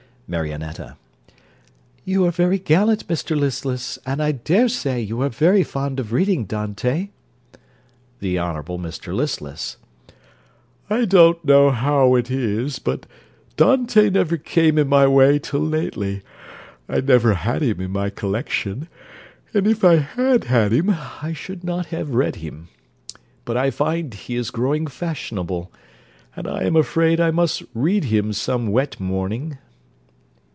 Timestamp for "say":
4.69-5.01